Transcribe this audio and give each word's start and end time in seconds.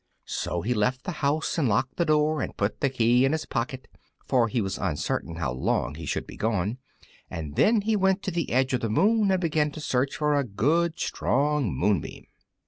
So 0.25 0.63
he 0.63 0.73
left 0.73 1.03
the 1.03 1.11
house 1.21 1.59
and 1.59 1.69
locked 1.69 1.97
the 1.97 2.05
door 2.05 2.41
and 2.41 2.57
put 2.57 2.79
the 2.81 2.89
key 2.89 3.23
in 3.23 3.33
his 3.33 3.45
pocket, 3.45 3.87
for 4.25 4.47
he 4.47 4.59
was 4.59 4.79
uncertain 4.79 5.35
how 5.35 5.51
long 5.51 5.93
he 5.93 6.07
should 6.07 6.25
be 6.25 6.37
gone; 6.37 6.79
and 7.29 7.55
then 7.55 7.81
he 7.81 7.95
went 7.95 8.23
to 8.23 8.31
the 8.31 8.49
edge 8.51 8.73
of 8.73 8.81
the 8.81 8.89
moon 8.89 9.29
and 9.29 9.39
began 9.39 9.69
to 9.73 9.79
search 9.79 10.15
for 10.15 10.33
a 10.39 10.43
good 10.43 10.99
strong 10.99 11.71
moonbeam. 11.71 12.25